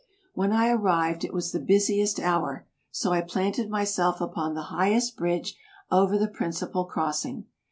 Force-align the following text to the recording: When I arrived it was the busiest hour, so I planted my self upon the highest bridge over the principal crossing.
When 0.33 0.51
I 0.51 0.69
arrived 0.71 1.23
it 1.23 1.31
was 1.31 1.51
the 1.51 1.59
busiest 1.59 2.19
hour, 2.19 2.65
so 2.89 3.11
I 3.11 3.21
planted 3.21 3.69
my 3.69 3.83
self 3.83 4.19
upon 4.19 4.55
the 4.55 4.63
highest 4.73 5.15
bridge 5.15 5.55
over 5.91 6.17
the 6.17 6.27
principal 6.27 6.85
crossing. 6.85 7.45